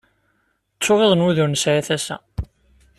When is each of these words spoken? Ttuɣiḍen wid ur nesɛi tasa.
Ttuɣiḍen 0.75 1.23
wid 1.25 1.37
ur 1.43 1.49
nesɛi 1.51 1.81
tasa. 1.87 2.17